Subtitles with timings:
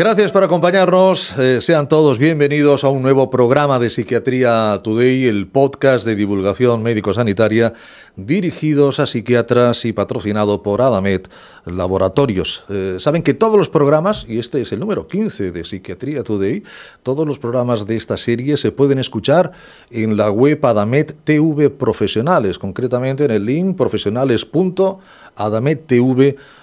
[0.00, 1.38] Gracias por acompañarnos.
[1.38, 6.82] Eh, sean todos bienvenidos a un nuevo programa de Psiquiatría Today, el podcast de divulgación
[6.82, 7.74] médico-sanitaria
[8.16, 11.28] dirigidos a psiquiatras y patrocinado por Adamet
[11.66, 12.64] Laboratorios.
[12.70, 16.62] Eh, saben que todos los programas, y este es el número 15 de Psiquiatría Today,
[17.02, 19.52] todos los programas de esta serie se pueden escuchar
[19.90, 26.59] en la web Adamet TV Profesionales, concretamente en el link profesionales.adamettv.com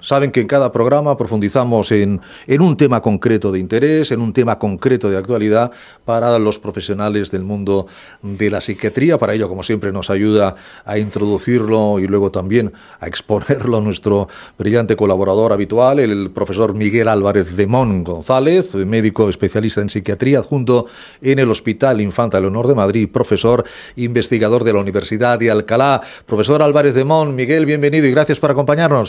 [0.00, 4.32] Saben que en cada programa profundizamos en, en, un tema concreto de interés, en un
[4.32, 5.70] tema concreto de actualidad
[6.04, 7.86] para los profesionales del mundo
[8.22, 9.16] de la psiquiatría.
[9.16, 14.26] Para ello, como siempre, nos ayuda a introducirlo y luego también a exponerlo nuestro
[14.58, 20.86] brillante colaborador habitual, el profesor Miguel Álvarez de Mon González, médico especialista en psiquiatría, adjunto
[21.22, 26.02] en el Hospital Infanta Leonor de Madrid, profesor investigador de la Universidad de Alcalá.
[26.26, 29.03] Profesor Álvarez de Mon, Miguel, bienvenido y gracias por acompañarnos.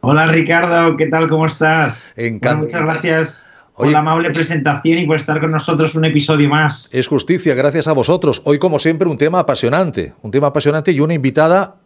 [0.00, 1.28] Hola Ricardo, ¿qué tal?
[1.28, 2.08] ¿Cómo estás?
[2.16, 6.88] muchas gracias por la amable presentación y por estar con nosotros un episodio más.
[6.92, 8.40] Es justicia, gracias a vosotros.
[8.44, 11.76] Hoy, como siempre, un tema apasionante, un tema apasionante y una invitada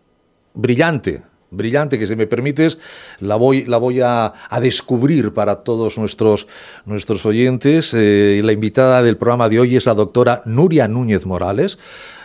[0.53, 2.79] brillante, brillante, que si me permites,
[3.21, 6.47] la voy, la voy a, descubrir para todos nuestros,
[6.85, 7.95] nuestros oyentes.
[7.95, 11.79] Eh, la invitada del programa de hoy es la doctora Nuria Núñez Morales.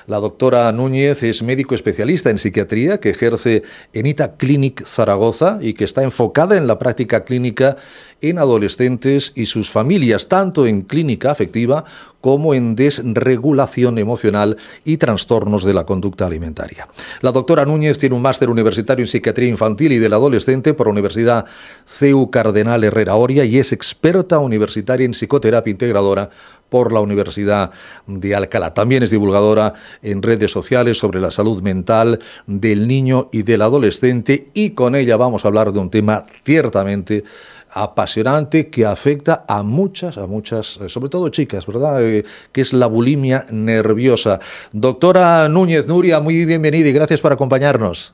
[0.07, 5.73] La doctora Núñez es médico especialista en psiquiatría que ejerce en ITA Clinic Zaragoza y
[5.73, 7.75] que está enfocada en la práctica clínica
[8.21, 11.85] en adolescentes y sus familias, tanto en clínica afectiva
[12.21, 16.87] como en desregulación emocional y trastornos de la conducta alimentaria.
[17.21, 20.91] La doctora Núñez tiene un máster universitario en psiquiatría infantil y del adolescente por la
[20.91, 21.45] Universidad
[21.85, 26.29] CEU Cardenal Herrera Oria y es experta universitaria en psicoterapia integradora
[26.69, 27.71] por la Universidad
[28.07, 28.73] de Alcalá.
[28.73, 34.49] También es divulgadora en redes sociales sobre la salud mental del niño y del adolescente
[34.53, 37.23] y con ella vamos a hablar de un tema ciertamente
[37.71, 42.03] apasionante que afecta a muchas, a muchas, eh, sobre todo chicas, ¿verdad?
[42.03, 44.39] Eh, que es la bulimia nerviosa.
[44.71, 48.13] Doctora Núñez Nuria, muy bienvenida y gracias por acompañarnos.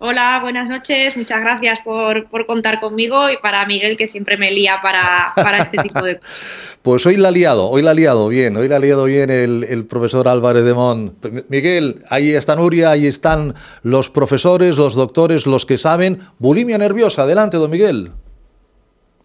[0.00, 1.16] Hola, buenas noches.
[1.16, 5.78] Muchas gracias por, contar conmigo y para Miguel, que siempre me lía para, para este
[5.78, 6.42] tipo de cosas.
[6.82, 9.28] Pues hoy la ha liado, hoy la ha liado bien, hoy la ha liado bien
[9.28, 11.16] el, el profesor Álvarez de Mon.
[11.48, 16.20] Miguel, ahí está Nuria, ahí están los profesores, los doctores, los que saben.
[16.38, 18.12] Bulimia nerviosa, adelante, don Miguel.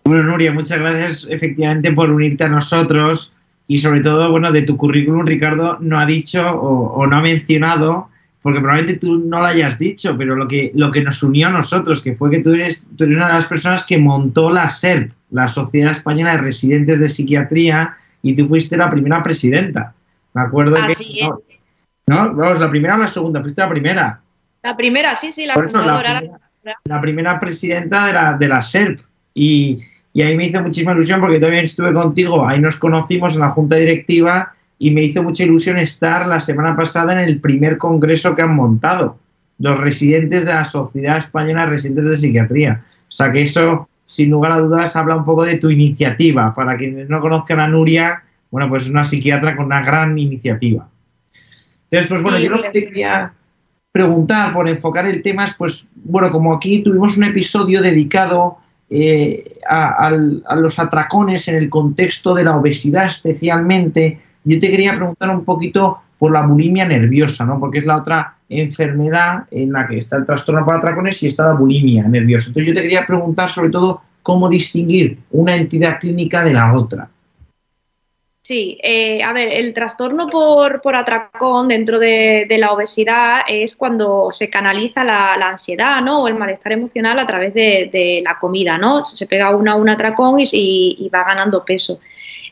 [0.05, 3.31] Bueno, Nuria, muchas gracias efectivamente por unirte a nosotros
[3.67, 8.09] y sobre todo, bueno, de tu currículum, Ricardo no ha dicho o, no ha mencionado,
[8.41, 11.51] porque probablemente tú no lo hayas dicho, pero lo que, lo que nos unió a
[11.51, 14.67] nosotros, que fue que tú eres, tú eres una de las personas que montó la
[14.67, 19.93] SERP, la Sociedad Española de Residentes de Psiquiatría, y tú fuiste la primera presidenta.
[20.33, 21.21] Me acuerdo que...
[22.05, 24.21] No, no, vamos, la primera o la segunda, fuiste la primera.
[24.61, 26.21] La primera, sí, sí, la fundadora.
[26.85, 28.99] La, primera, presidenta de la, de la SERP.
[29.33, 29.77] Y,
[30.13, 33.49] y ahí me hizo muchísima ilusión porque también estuve contigo, ahí nos conocimos en la
[33.49, 38.35] junta directiva y me hizo mucha ilusión estar la semana pasada en el primer congreso
[38.35, 39.17] que han montado,
[39.57, 42.81] los residentes de la Sociedad Española de Residentes de Psiquiatría.
[42.83, 46.53] O sea que eso, sin lugar a dudas, habla un poco de tu iniciativa.
[46.53, 50.87] Para quienes no conozcan a Nuria, bueno, pues es una psiquiatra con una gran iniciativa.
[51.83, 53.33] Entonces, pues bueno, yo lo que te quería
[53.91, 58.57] preguntar por enfocar el tema es, pues, bueno, como aquí tuvimos un episodio dedicado
[58.95, 65.31] eh, a, los atracones en el contexto de la obesidad especialmente, yo te quería preguntar
[65.31, 67.59] un poquito por la bulimia nerviosa, ¿no?
[67.59, 71.47] Porque es la otra enfermedad en la que está el trastorno por atracones y está
[71.47, 72.49] la bulimia nerviosa.
[72.49, 77.09] Entonces yo te quería preguntar sobre todo cómo distinguir una entidad clínica de la otra.
[78.45, 84.31] Sí, eh, a ver, el trastorno por, por atracón dentro de, la obesidad es cuando
[84.31, 86.23] se canaliza la, ansiedad ¿no?
[86.23, 89.05] o el malestar emocional a través de, la comida, ¿no?
[89.05, 92.01] Se pega una un atracón y, va ganando peso.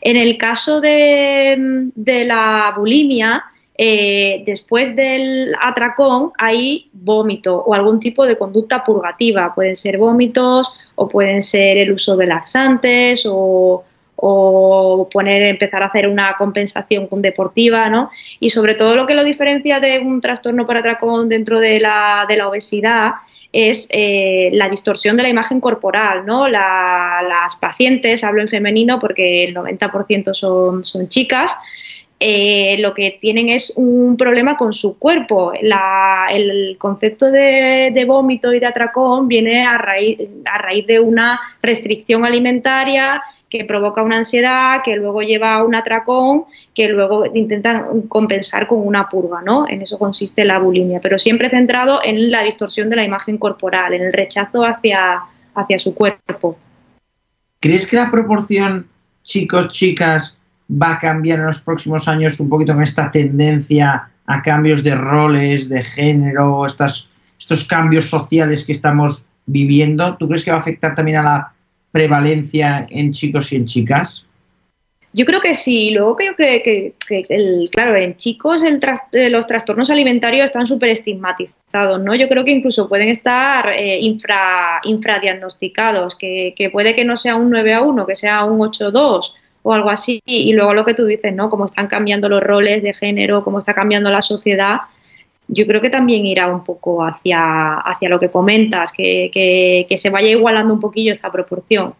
[0.00, 3.44] En el caso de, la bulimia,
[3.76, 9.54] eh, después del atracón hay vómito o algún tipo de conducta purgativa.
[9.54, 13.84] Pueden ser vómitos o pueden ser el uso de laxantes o
[14.24, 18.08] o poner, empezar a hacer una compensación deportiva, ¿no?
[18.38, 22.24] Y sobre todo lo que lo diferencia de un trastorno por atracón dentro de la,
[22.28, 23.14] de la obesidad
[23.50, 26.46] es eh, la distorsión de la imagen corporal, ¿no?
[26.46, 31.56] las pacientes, hablo en femenino porque el 90% son, son chicas,
[32.20, 35.52] eh, lo que tienen es un problema con su cuerpo.
[35.52, 41.40] el concepto de, de, vómito y de atracón viene a raíz, a raíz de una
[41.60, 43.20] restricción alimentaria
[43.52, 46.44] que provoca una ansiedad, que luego lleva a un atracón,
[46.74, 49.68] que luego intentan compensar con una purga, ¿no?
[49.68, 53.92] En eso consiste la bulimia, pero siempre centrado en la distorsión de la imagen corporal,
[53.92, 55.20] en el rechazo hacia,
[55.54, 56.56] hacia su cuerpo.
[57.60, 58.86] ¿crees que la proporción
[59.22, 60.38] chicos-chicas
[60.70, 64.94] va a cambiar en los próximos años un poquito con esta tendencia a cambios de
[64.94, 70.16] roles, de género, estas, estos cambios sociales que estamos viviendo?
[70.16, 71.52] ¿Tú crees que va a afectar también a la
[71.92, 74.24] prevalencia en chicos y en chicas?
[75.14, 75.90] Yo creo que sí.
[75.90, 76.94] Luego creo que,
[77.70, 78.80] claro, en chicos el
[79.12, 82.14] eh, los trastornos alimentarios están súper estigmatizados, ¿no?
[82.14, 87.36] Yo creo que incluso pueden estar eh, infra, infradiagnosticados, que, que, puede que no sea
[87.36, 90.20] un 9 a 1, que sea un 8 a 2 o algo así.
[90.24, 91.50] Y luego lo que tú dices, ¿no?
[91.50, 94.78] Cómo están cambiando los roles de género, cómo está cambiando la sociedad.
[95.48, 99.30] Yo creo que también irá un poco hacia, hacia lo que comentas, que,
[99.88, 101.94] que se vaya igualando un poquillo esta proporción.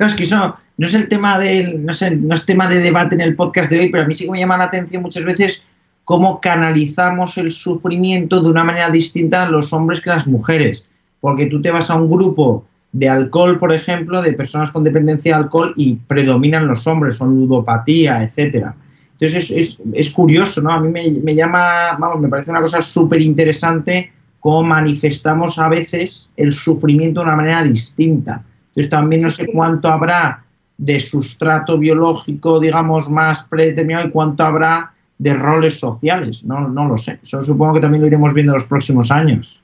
[0.00, 2.80] Claro, es que eso no es el tema del, no, sé, no es tema de
[2.80, 5.02] debate en el podcast de hoy, pero a mí sí que me llama la atención
[5.02, 5.62] muchas veces
[6.04, 10.86] cómo canalizamos el sufrimiento de una manera distinta a los hombres que las mujeres.
[11.20, 15.36] Porque tú te vas a un grupo de alcohol, por ejemplo, de personas con dependencia
[15.36, 18.74] de alcohol y predominan los hombres, son ludopatía, etcétera.
[19.20, 20.72] Entonces es, es, curioso, ¿no?
[20.72, 25.68] A mí me, me, llama, vamos, me parece una cosa súper interesante cómo manifestamos a
[25.68, 28.42] veces el sufrimiento de una manera distinta.
[28.68, 30.44] Entonces también no sé cuánto habrá
[30.78, 36.42] de sustrato biológico, digamos, más predeterminado y cuánto habrá de roles sociales.
[36.44, 37.18] No, no lo sé.
[37.22, 39.60] Eso supongo que también lo iremos viendo en los próximos años.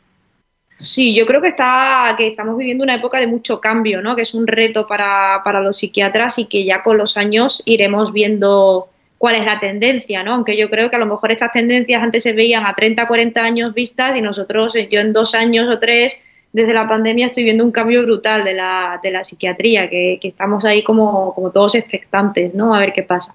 [0.78, 4.14] Sí, yo creo que está, que estamos viviendo una época de mucho cambio, ¿no?
[4.14, 8.12] Que es un reto para, para los psiquiatras y que ya con los años iremos
[8.12, 10.34] viendo cuál es la tendencia, ¿no?
[10.34, 13.40] Aunque yo creo que a lo mejor estas tendencias antes se veían a 30, 40
[13.40, 16.16] años vistas y nosotros, yo en dos años o tres,
[16.52, 20.64] desde la pandemia estoy viendo un cambio brutal de la, de la psiquiatría, que, estamos
[20.64, 22.74] ahí como, como todos expectantes, ¿no?
[22.74, 23.34] A ver qué pasa.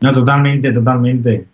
[0.00, 1.46] No, totalmente, totalmente.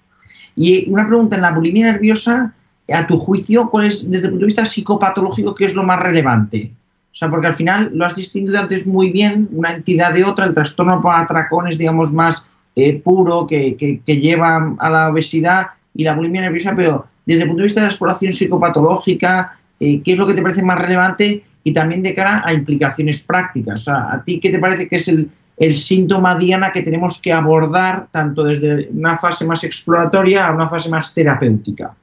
[0.55, 2.55] Y una pregunta, en la bulimia nerviosa,
[2.93, 6.01] a tu juicio, ¿cuál es, desde el punto de vista psicopatológico, qué es lo más
[6.01, 6.73] relevante?
[7.11, 10.47] O sea, porque al final lo has distinguido antes muy bien, una entidad de otra,
[10.47, 12.47] el trastorno por atracones, digamos, más
[12.77, 17.43] eh, puro, que, que, que, lleva a la obesidad, y la bulimia nerviosa, pero desde
[17.43, 19.51] el punto de vista de la exploración psicopatológica,
[19.81, 23.21] eh, qué es lo que te parece más relevante y también de cara a implicaciones
[23.21, 23.81] prácticas.
[23.81, 25.31] O sea, ¿a ti qué te parece que es el,
[25.75, 30.91] síntoma diana que tenemos que abordar tanto desde una fase más exploratoria a una fase
[30.91, 31.97] más terapéutica?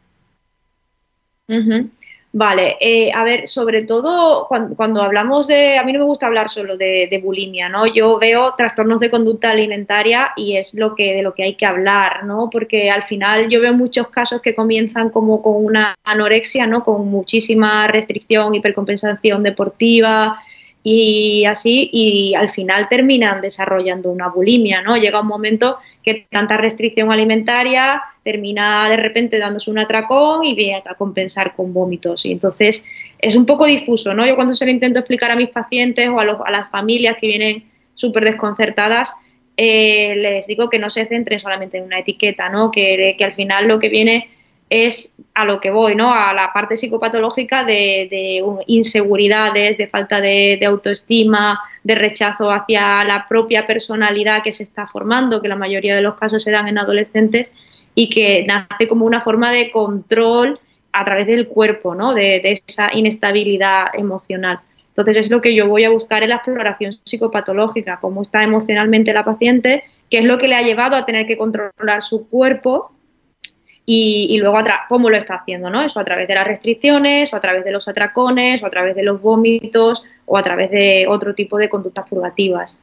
[2.36, 6.50] Vale, eh, a ver, sobre todo cuando, hablamos de, a mí no me gusta hablar
[6.50, 7.86] solo de, bulimia, ¿no?
[7.86, 11.68] Yo veo trastornos de conducta alimentaria y es lo que de lo que hay que
[11.68, 12.50] hablar, ¿no?
[12.50, 16.84] Porque al final yo veo muchos casos que comienzan como con una anorexia, ¿no?
[16.84, 20.42] Con muchísima restricción, hipercompensación deportiva
[20.86, 24.98] y así, y al final terminan desarrollando una bulimia, ¿no?
[24.98, 30.84] Llega un momento que tanta restricción alimentaria termina de repente dándose un atracón y viene
[30.86, 32.26] a compensar con vómitos.
[32.26, 32.84] Y entonces
[33.18, 34.28] es un poco difuso, ¿no?
[34.28, 37.64] Yo cuando se lo intento explicar a mis pacientes o a, las familias que vienen
[37.96, 39.14] súper desconcertadas,
[39.56, 42.72] eh, les digo que no se centren solamente en una etiqueta, ¿no?
[42.72, 44.28] Que, que, al final lo que viene
[44.74, 46.12] es a lo que voy, ¿no?
[46.12, 53.28] A la parte psicopatológica de, inseguridades, de falta de, de, autoestima, de rechazo hacia la
[53.28, 56.80] propia personalidad que se está formando, que la mayoría de los casos se dan en
[56.80, 57.52] adolescentes
[57.94, 60.60] y que nace como una forma de control
[60.92, 62.16] a través del cuerpo, ¿no?
[62.16, 64.60] de, esa inestabilidad emocional.
[64.90, 69.14] Entonces es lo que yo voy a buscar en la exploración psicopatológica, cómo está emocionalmente
[69.14, 72.92] la paciente, qué es lo que le ha llevado a tener que controlar su cuerpo
[73.86, 75.82] y, luego cómo lo está haciendo, ¿no?
[75.82, 78.96] Eso a través de las restricciones, o a través de los atracones, o a través
[78.96, 82.78] de los vómitos, o a través de otro tipo de conductas purgativas.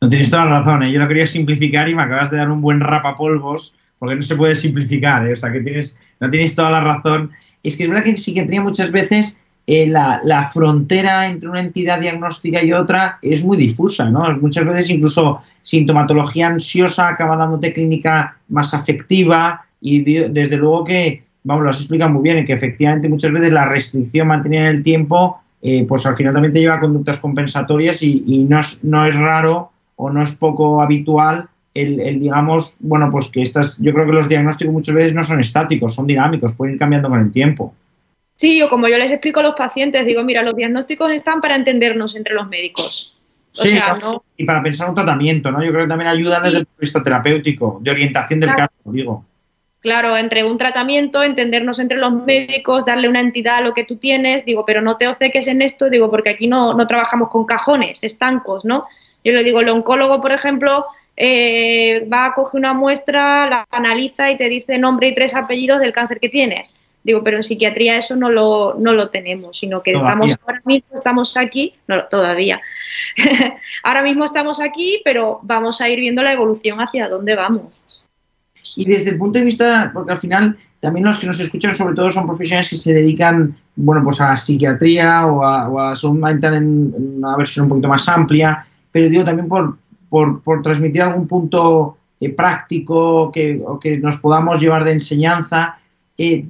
[0.00, 0.92] No tienes toda la razón, ¿eh?
[0.92, 4.36] yo lo quería simplificar y me acabas de dar un buen rapapolvos porque no se
[4.36, 5.32] puede simplificar, ¿eh?
[5.32, 7.32] o sea que tienes, no tienes toda la razón.
[7.64, 9.36] Es que es verdad que en psiquiatría muchas veces
[9.66, 14.24] eh, la, la, frontera entre una entidad diagnóstica y otra es muy difusa, ¿no?
[14.38, 21.64] Muchas veces incluso sintomatología ansiosa acaba dándote clínica más afectiva y desde luego que, vamos,
[21.64, 25.40] lo has explicado muy bien, que efectivamente muchas veces la restricción mantenida en el tiempo,
[25.62, 29.04] eh, pues al final también te lleva a conductas compensatorias y, y no, es, no
[29.06, 34.06] es raro o no es poco habitual el, digamos, bueno, pues que estas, yo creo
[34.06, 37.30] que los diagnósticos muchas veces no son estáticos, son dinámicos, pueden ir cambiando con el
[37.30, 37.74] tiempo.
[38.36, 41.56] Sí, o como yo les explico a los pacientes, digo, mira, los diagnósticos están para
[41.56, 43.18] entendernos entre los médicos.
[43.52, 43.76] sí,
[44.36, 45.62] y para pensar un tratamiento, ¿no?
[45.62, 48.72] Yo creo que también ayuda desde el punto de vista terapéutico, de orientación del caso,
[48.84, 49.24] digo.
[49.80, 53.96] Claro, entre un tratamiento, entendernos entre los médicos, darle una entidad a lo que tú
[53.96, 57.46] tienes, digo, pero no te obceques en esto, digo, porque aquí no, no trabajamos con
[57.46, 58.86] cajones, estancos, ¿no?
[59.22, 64.30] Yo le digo, el oncólogo, por ejemplo, eh, va a coger una muestra, la analiza
[64.30, 66.74] y te dice nombre y tres apellidos del cáncer que tienes.
[67.04, 70.96] Digo, pero en psiquiatría eso no lo, no lo tenemos, sino que estamos ahora mismo,
[70.96, 72.60] estamos aquí, no, todavía,
[73.82, 77.72] Ahora mismo estamos aquí, pero vamos a ir viendo la evolución hacia dónde vamos.
[78.78, 81.96] Y desde el punto de vista, porque al final también los que nos escuchan sobre
[81.96, 85.94] todo son profesionales que se dedican, bueno, pues a psiquiatría o a, o a
[86.30, 91.96] en, una versión un poquito más amplia, pero digo también por, por, transmitir algún punto
[92.20, 95.76] eh, práctico que, o que nos podamos llevar de enseñanza.
[96.16, 96.46] Eh,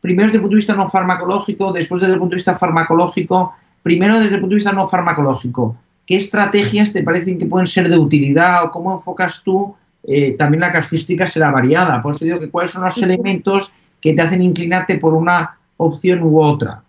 [0.00, 3.52] primero desde el punto de vista no farmacológico, después desde el punto de vista farmacológico,
[3.82, 5.76] primero desde el punto de vista no farmacológico.
[6.06, 9.74] ¿Qué estrategias te parecen que pueden ser de utilidad o cómo enfocas tú
[10.06, 12.00] eh, también la casuística será variada.
[12.00, 16.22] Por eso digo que cuáles son los elementos que te hacen inclinarte por una opción
[16.22, 16.82] u otra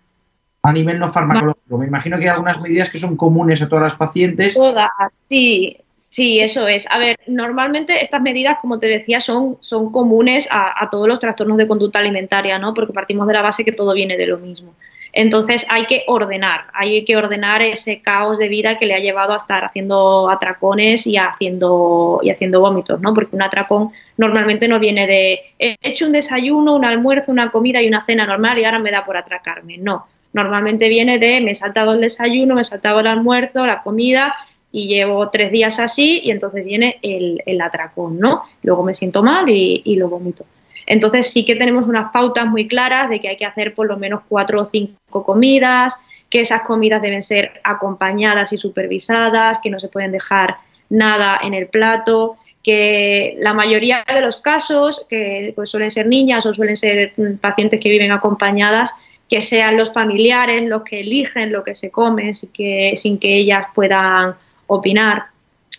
[0.64, 1.78] a nivel no farmacológico.
[1.78, 4.54] Me imagino que hay algunas medidas que son comunes a todas las pacientes.
[4.54, 4.90] Todas,
[5.26, 6.90] sí, sí, eso es.
[6.92, 11.20] A ver, normalmente estas medidas, como te decía, son, son comunes a, a todos los
[11.20, 12.74] trastornos de conducta alimentaria, ¿no?
[12.74, 14.74] Porque partimos de la base que todo viene de lo mismo.
[15.20, 19.34] Entonces hay que ordenar, hay que ordenar ese caos de vida que le ha llevado
[19.34, 23.16] a estar haciendo atracones y haciendo, y haciendo vómitos, ¿no?
[23.16, 27.82] Porque un atracón normalmente no viene de he hecho un desayuno, un almuerzo, una comida
[27.82, 29.80] y una cena normal y ahora me da por atracarme.
[29.80, 33.82] No, normalmente viene de me he saltado el desayuno, me he saltado el almuerzo, la
[33.82, 34.36] comida
[34.72, 38.44] y llevo tres días así y entonces viene el, el atracón, ¿no?
[38.62, 40.46] Luego me siento mal y, y lo vomito.
[40.88, 43.98] Entonces sí que tenemos unas pautas muy claras de que hay que hacer por lo
[43.98, 49.80] menos cuatro o cinco comidas, que esas comidas deben ser acompañadas y supervisadas, que no
[49.80, 50.56] se pueden dejar
[50.90, 56.46] nada en el plato, que la mayoría de los casos, que pues, suelen ser niñas
[56.46, 58.94] o suelen ser pacientes que viven acompañadas,
[59.30, 63.38] que sean los familiares los que eligen lo que se come sin que, sin que
[63.38, 64.36] ellas puedan
[64.68, 65.26] opinar.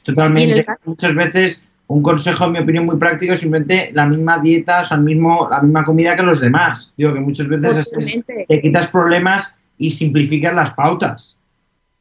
[0.05, 0.67] Totalmente.
[0.85, 4.99] Muchas veces un consejo, en mi opinión, muy práctico simplemente la misma dieta, o sea,
[4.99, 6.93] el mismo, la misma comida que los demás.
[6.97, 7.91] Digo que muchas veces
[8.47, 11.39] te quitas problemas y simplificas las pautas.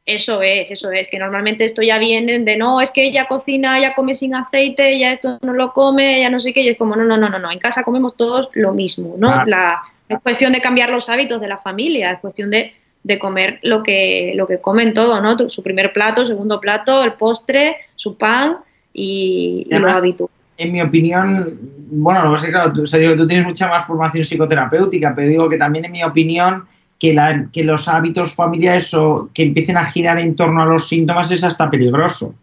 [0.04, 3.78] Eso es, eso es, que normalmente esto ya viene de no, es que ella cocina,
[3.78, 6.78] ella come sin aceite, ella esto no lo come, ella no sé qué, y es
[6.78, 9.44] como, no, no, no, no, no, en casa comemos todos lo mismo, ¿no?
[9.44, 13.58] La, es cuestión de cambiar los hábitos de la familia, es cuestión de, de comer
[13.62, 15.38] lo que, lo que comen todos, ¿no?
[15.50, 18.58] Su primer plato, segundo plato, el postre, su pan,
[18.98, 20.30] y, lo habitual.
[20.56, 21.58] En mi opinión,
[21.90, 25.56] bueno, lo que es claro, tú, tú tienes mucha más formación psicoterapéutica, pero digo que
[25.56, 26.66] también en mi opinión
[26.98, 30.88] que, la, que los hábitos familiares o que empiecen a girar en torno a los
[30.88, 32.34] síntomas es hasta peligroso.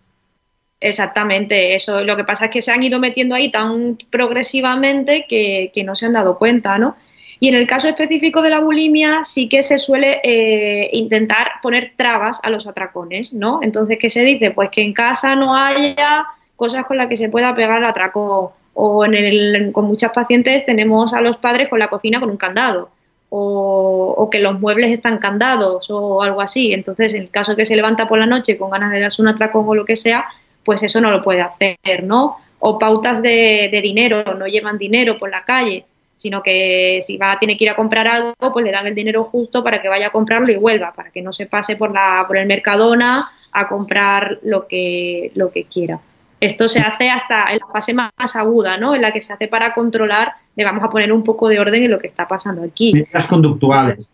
[0.80, 2.04] Exactamente, eso.
[2.04, 5.96] Lo que pasa es que se han ido metiendo ahí tan progresivamente que, que no
[5.96, 6.96] se han dado cuenta, ¿no?
[7.40, 11.94] Y en el caso específico de la bulimia sí que se suele eh, intentar poner
[11.98, 13.60] trabas a los atracones, ¿no?
[13.62, 14.52] Entonces, ¿qué se dice?
[14.52, 18.54] Pues que en casa no haya cosas con las que se pueda pegar el atraco.
[18.78, 22.38] O en el, con muchas pacientes tenemos a los padres con la cocina con un
[22.38, 22.90] candado.
[23.30, 26.74] O, que los muebles están candados o algo así.
[26.74, 29.28] Entonces, en el caso que se levanta por la noche con ganas de darse un
[29.28, 30.26] atracón o lo que sea,
[30.64, 32.38] pues eso no lo puede hacer, ¿no?
[32.60, 35.86] O pautas de, de dinero, no llevan dinero por la calle,
[36.16, 39.26] sino que si va tiene que ir a comprar algo, pues le dan el dinero
[39.26, 42.24] justo para que vaya a comprarlo y vuelva, para que no se pase por la
[42.28, 46.00] por el Mercadona a comprar lo que lo que quiera.
[46.46, 48.94] Esto se hace hasta en la fase más aguda, ¿no?
[48.94, 51.84] En la que se hace para controlar, le vamos a poner un poco de orden
[51.84, 52.94] en lo que está pasando aquí.
[53.12, 54.12] Las conductuales.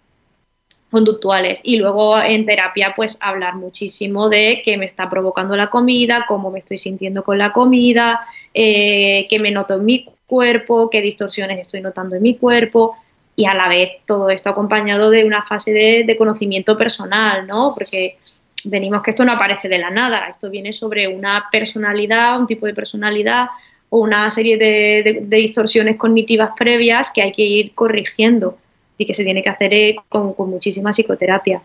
[0.89, 1.59] Conductuales.
[1.63, 6.51] Y luego en terapia, pues hablar muchísimo de qué me está provocando la comida, cómo
[6.51, 8.21] me estoy sintiendo con la comida,
[8.53, 12.95] eh, qué me noto en mi cuerpo, qué distorsiones estoy notando en mi cuerpo
[13.35, 17.73] y a la vez todo esto acompañado de una fase de, de conocimiento personal, ¿no?
[17.75, 18.17] Porque
[18.65, 22.65] venimos que esto no aparece de la nada, esto viene sobre una personalidad, un tipo
[22.65, 23.47] de personalidad
[23.89, 28.57] o una serie de, distorsiones cognitivas previas que hay que ir corrigiendo
[28.97, 31.61] y que se tiene que hacer eh, con, muchísima psicoterapia.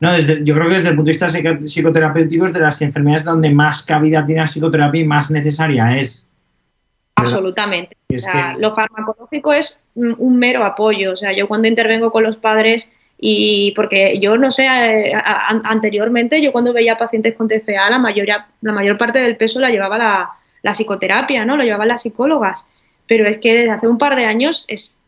[0.00, 3.24] No, desde, yo creo que desde el punto de vista psicoterapéutico es de las enfermedades
[3.24, 6.26] donde más cabida tiene la psicoterapia y más necesaria es.
[7.16, 7.96] Absolutamente.
[8.58, 11.12] Lo farmacológico es un mero apoyo.
[11.12, 15.12] O sea, yo cuando intervengo con los padres y porque yo no sé, eh,
[15.64, 19.70] anteriormente yo cuando veía pacientes con TCA, la, mayoría, la mayor parte del peso la
[19.70, 20.30] llevaba la,
[20.62, 21.56] la psicoterapia, ¿no?
[21.56, 22.66] Lo llevaban las psicólogas.
[23.06, 24.98] Pero es que desde hace un par de años es,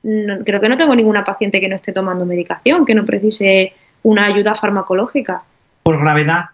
[0.44, 3.72] creo que no tengo ninguna paciente que no esté tomando medicación, que no precise
[4.02, 5.42] una ayuda farmacológica.
[5.82, 6.44] ¿Por gravedad?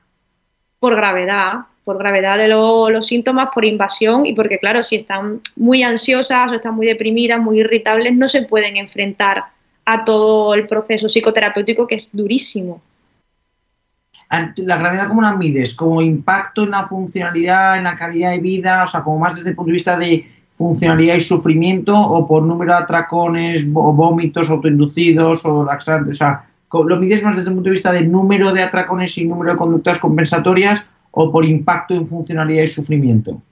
[0.78, 1.52] Por gravedad,
[1.84, 6.54] por gravedad de los síntomas, por invasión y porque, claro, si están muy ansiosas o
[6.54, 9.44] están muy deprimidas, muy irritables, no se pueden enfrentar
[9.84, 12.82] a todo el proceso psicoterapéutico que es durísimo.
[14.56, 15.74] ¿La gravedad cómo la mides?
[15.74, 18.82] ¿Como impacto en la funcionalidad, en la calidad de vida?
[18.84, 22.42] O sea, como más desde el punto de vista de funcionalidad y sufrimiento o por
[22.42, 26.12] número de atracones o vómitos autoinducidos o laxantes?
[26.12, 29.26] O sea, ¿Lo mides más desde el punto de vista de número de atracones y
[29.26, 33.42] número de conductas compensatorias o por impacto en funcionalidad y sufrimiento?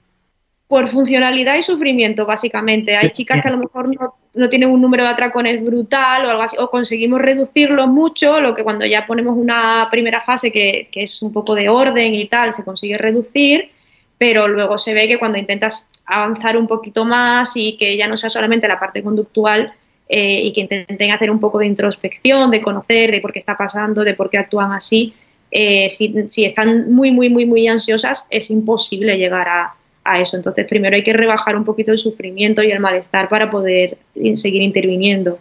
[0.71, 2.97] Por funcionalidad y sufrimiento, básicamente.
[2.97, 3.91] Hay chicas que a lo mejor
[4.35, 8.55] no, tienen un número de atracones brutal o algo así, o conseguimos reducirlo mucho, lo
[8.55, 12.29] que cuando ya ponemos una primera fase que, que es un poco de orden y
[12.29, 13.73] tal, se consigue reducir,
[14.17, 18.17] pero luego se ve que cuando intentas avanzar un poquito más y que ya no
[18.17, 19.73] sea solamente la parte conductual,
[20.09, 23.57] eh, y que intenten hacer un poco de introspección, de conocer de por qué está
[23.57, 25.15] pasando, de por qué actúan así.
[25.51, 29.75] Eh, si, están muy, muy, muy, muy ansiosas, es imposible llegar a,
[30.19, 30.37] eso.
[30.37, 33.99] Entonces, primero hay que rebajar un poquito el sufrimiento y el malestar para poder
[34.35, 35.39] seguir interviniendo.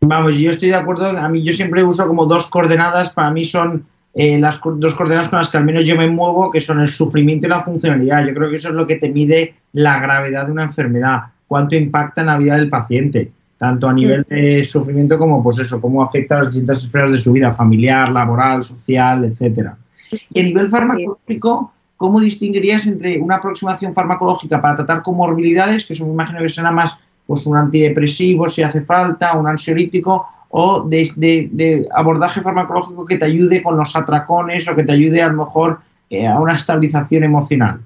[0.00, 1.06] Vamos, yo estoy de acuerdo.
[1.06, 3.10] A mí yo siempre uso como dos coordenadas.
[3.10, 6.50] Para mí son eh, las dos coordenadas con las que al menos yo me muevo,
[6.50, 8.26] que son el sufrimiento y la funcionalidad.
[8.26, 11.76] Yo creo que eso es lo que te mide la gravedad de una enfermedad, cuánto
[11.76, 16.00] impacta en la vida del paciente tanto a nivel de sufrimiento como, pues eso, cómo
[16.00, 19.76] afecta a las distintas esferas de su vida, familiar, laboral, social, etcétera.
[20.32, 26.06] Y a nivel farmacológico, ¿cómo distinguirías entre una aproximación farmacológica para tratar comorbilidades, que eso
[26.06, 31.86] me imagino que será más pues un antidepresivo si hace falta, un ansiolítico, o de,
[31.94, 35.80] abordaje farmacológico que te ayude con los atracones o que te ayude a lo mejor
[36.08, 37.80] eh, a una estabilización emocional?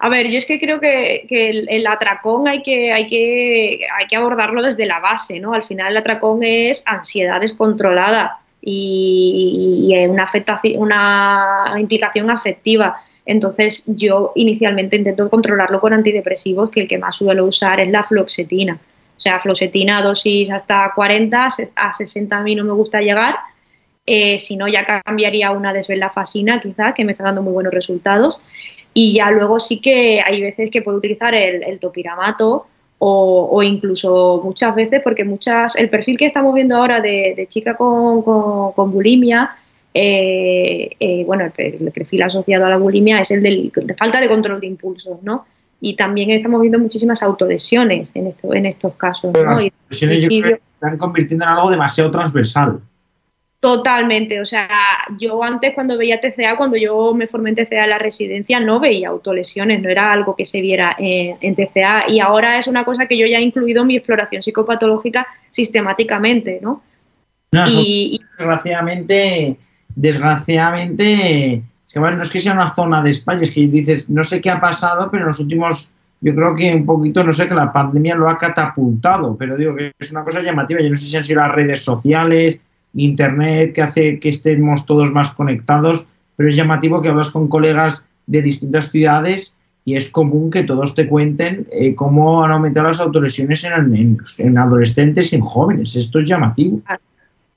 [0.00, 4.16] A ver, yo es que creo que, el, atracón hay que, hay, que, hay que
[4.16, 5.52] abordarlo desde la base, ¿no?
[5.52, 13.00] Al final el atracón es ansiedad descontrolada y, una, afectación, una implicación afectiva.
[13.24, 18.02] Entonces yo inicialmente intento controlarlo con antidepresivos, que el que más suelo usar es la
[18.02, 18.78] floxetina.
[19.16, 23.34] O sea, floxetina dosis hasta 40, a 60 a mí no me gusta llegar.
[24.06, 28.40] Eh, si no, ya cambiaría una desvelafasina quizás, que me está dando muy buenos resultados.
[28.94, 32.66] Y ya luego sí que hay veces que puedo utilizar el, topiramato
[33.00, 38.22] o, incluso muchas veces, porque muchas, el perfil que estamos viendo ahora de, chica con,
[38.22, 39.56] con, bulimia,
[39.94, 44.60] eh, eh, bueno, el, perfil asociado a la bulimia es el de falta de control
[44.60, 45.46] de impulsos, ¿no?
[45.80, 49.32] Y también estamos viendo muchísimas autolesiones en, esto, en estos casos.
[49.32, 49.44] ¿no?
[49.44, 52.80] Las autolesiones yo creo que se están convirtiendo en algo demasiado transversal.
[53.60, 54.68] Totalmente, o sea,
[55.18, 58.78] yo antes cuando veía TCA, cuando yo me formé en TCA en la residencia, no
[58.78, 63.06] veía autolesiones, no era algo que se viera en, TCA y ahora es una cosa
[63.06, 66.82] que yo ya he incluido en mi exploración psicopatológica sistemáticamente, ¿no?
[67.66, 69.56] y, desgraciadamente,
[69.88, 74.22] desgraciadamente, es que no es que sea una zona de España, es que dices, no
[74.22, 75.90] sé qué ha pasado, pero en los últimos,
[76.20, 79.74] yo creo que un poquito, no sé, que la pandemia lo ha catapultado, pero digo
[79.74, 82.60] que es una cosa llamativa, yo no sé si han sido las redes sociales,
[82.94, 88.04] Internet que hace que estemos todos más conectados, pero es llamativo que hablas con colegas
[88.26, 93.00] de distintas ciudades y es común que todos te cuenten eh, cómo han aumentado las
[93.00, 95.96] autolesiones en, en, adolescentes y en jóvenes.
[95.96, 96.82] Esto es llamativo.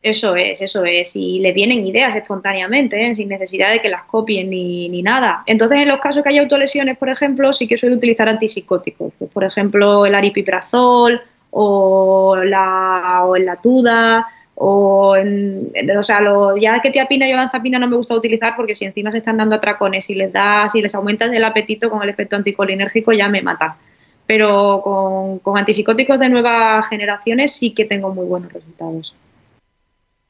[0.01, 1.15] Eso es, eso es.
[1.15, 3.13] Y le vienen ideas espontáneamente, ¿eh?
[3.13, 5.43] sin necesidad de que las copien ni, ni, nada.
[5.45, 9.13] Entonces, en los casos que hay autolesiones, por ejemplo, sí que suelo utilizar antipsicóticos.
[9.19, 14.25] Pues, por ejemplo, el aripiprazol o la, o el latuda
[14.63, 18.75] o, en, o sea, lo, ya que tiapina y olanzapina no me gusta utilizar porque
[18.75, 22.03] si encima se están dando atracones y les da, si les aumenta el apetito con
[22.03, 23.77] el efecto anticolinérgico ya me mata.
[24.27, 29.15] Pero con, con antipsicóticos de nuevas generaciones sí que tengo muy buenos resultados.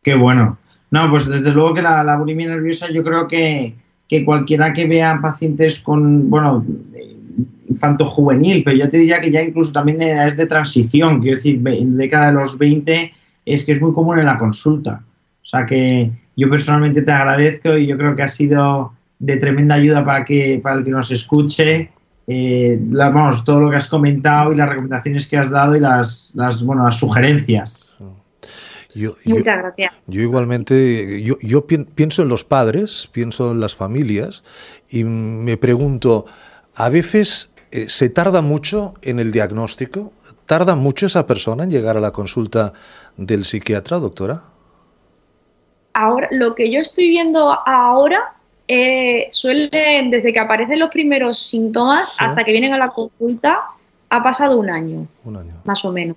[0.01, 0.57] Qué bueno.
[0.91, 3.75] No, pues desde luego que la, la bulimia nerviosa yo creo que,
[4.07, 6.65] que, cualquiera que vea pacientes con, bueno,
[7.67, 11.61] infanto juvenil, pero yo te diría que ya incluso también es de transición, quiero decir,
[11.65, 13.11] en década de los 20
[13.45, 15.03] es que es muy común en la consulta.
[15.41, 19.75] O sea que yo personalmente te agradezco y yo creo que ha sido de tremenda
[19.75, 21.91] ayuda para que para el que nos escuche.
[22.27, 26.33] Eh, vamos, todo lo que has comentado y las recomendaciones que has dado y las,
[26.35, 27.89] las bueno, las sugerencias.
[29.25, 29.93] Muchas gracias.
[30.07, 34.43] Yo igualmente, yo, yo pienso en los padres, pienso en las familias
[34.89, 36.25] y me pregunto,
[36.75, 40.11] a veces eh, se tarda mucho en el diagnóstico,
[40.45, 42.73] tarda mucho esa persona en llegar a la consulta
[43.17, 44.43] del psiquiatra, doctora?
[45.93, 48.33] Ahora, lo que yo estoy viendo ahora
[48.67, 53.63] eh, suele, desde que aparecen los primeros síntomas hasta que vienen a la consulta,
[54.09, 55.07] ha pasado un año.
[55.25, 55.53] Un año.
[55.65, 56.15] Más o menos.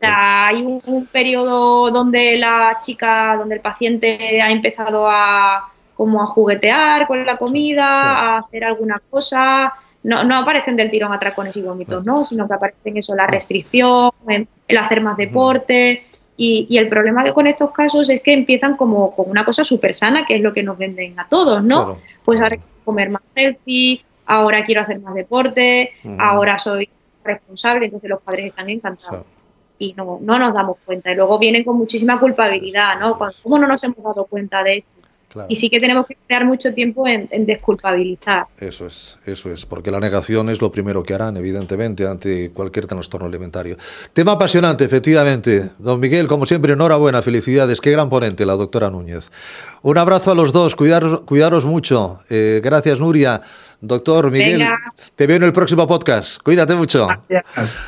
[0.00, 7.06] hay un, periodo donde la chica, donde el paciente ha empezado a como a juguetear
[7.06, 12.04] con la comida, a hacer alguna cosa, no, no aparecen del tirón atracones y vómitos,
[12.04, 12.24] ¿no?
[12.24, 16.04] Sino que aparecen eso, la restricción, el hacer más deporte.
[16.36, 19.92] Y, y, el problema con estos casos es que empiezan como, como una cosa súper
[19.92, 21.98] sana, que es lo que nos venden a todos, ¿no?
[22.24, 26.88] Pues ahora quiero comer más healthy, ahora quiero hacer más deporte, ahora soy
[27.22, 29.26] responsable, entonces los padres están encantados.
[29.78, 31.12] y no, no nos damos cuenta.
[31.12, 33.18] Y luego vienen con muchísima culpabilidad, ¿no?
[33.18, 34.99] ¿Cómo no nos hemos dado cuenta de esto?
[35.48, 38.46] Y sí que tenemos que crear mucho tiempo en, desculpabilizar.
[38.58, 42.86] Eso es, eso es, porque la negación es lo primero que harán, evidentemente, ante cualquier
[42.86, 43.76] trastorno alimentario.
[44.12, 45.70] Tema apasionante, efectivamente.
[45.78, 47.80] Don Miguel, como siempre, enhorabuena, felicidades.
[47.80, 49.30] Qué gran ponente, la doctora Núñez.
[49.82, 52.20] Un abrazo a los dos, cuidaros, cuidaros mucho.
[52.28, 53.40] Eh, gracias, Nuria.
[53.82, 54.68] Doctor Miguel,
[55.16, 56.38] te veo en el próximo podcast.
[56.42, 57.08] Cuídate mucho.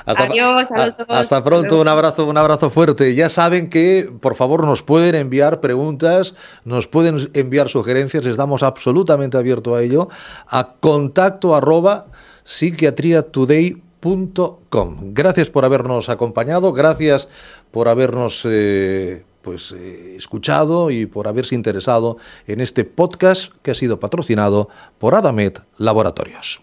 [0.06, 0.70] Hasta, Adiós,
[1.08, 3.14] hasta pronto, un abrazo, un abrazo fuerte.
[3.14, 9.36] Ya saben que, por favor, nos pueden enviar preguntas, nos pueden enviar sugerencias, estamos absolutamente
[9.36, 10.08] abiertos a ello,
[10.48, 12.06] a contacto arroba
[12.44, 14.96] psiquiatriatoday.com.
[15.12, 17.28] Gracias por habernos acompañado, gracias
[17.70, 23.74] por habernos eh, pues, eh, escuchado y por haberse interesado en este podcast que ha
[23.74, 26.60] sido patrocinado por Adamet Laboratorios.